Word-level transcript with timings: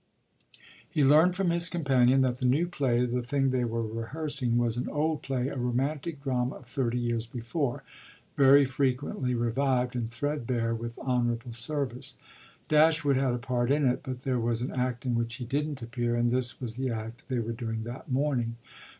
He 0.89 1.03
learned 1.05 1.35
from 1.35 1.51
his 1.51 1.69
companion 1.69 2.21
that 2.21 2.39
the 2.39 2.45
new 2.47 2.65
play, 2.67 3.05
the 3.05 3.21
thing 3.21 3.51
they 3.51 3.65
were 3.65 3.83
rehearsing, 3.85 4.57
was 4.57 4.75
an 4.75 4.89
old 4.89 5.21
play, 5.21 5.49
a 5.49 5.55
romantic 5.55 6.23
drama 6.23 6.55
of 6.55 6.65
thirty 6.65 6.97
years 6.97 7.27
before, 7.27 7.83
very 8.35 8.65
frequently 8.65 9.35
revived 9.35 9.95
and 9.95 10.09
threadbare 10.09 10.73
with 10.73 10.97
honourable 10.97 11.53
service. 11.53 12.17
Dashwood 12.67 13.17
had 13.17 13.33
a 13.35 13.37
part 13.37 13.69
in 13.69 13.85
it, 13.85 13.99
but 14.01 14.21
there 14.21 14.39
was 14.39 14.63
an 14.63 14.71
act 14.71 15.05
in 15.05 15.13
which 15.13 15.35
he 15.35 15.45
didn't 15.45 15.83
appear, 15.83 16.15
and 16.15 16.31
this 16.31 16.59
was 16.59 16.77
the 16.77 16.89
act 16.89 17.21
they 17.27 17.37
were 17.37 17.53
doing 17.53 17.83
that 17.83 18.09
morning. 18.11 18.55